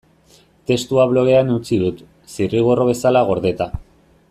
[0.69, 2.01] Testua blogean utzi dut,
[2.37, 3.71] zirriborro bezala gordeta.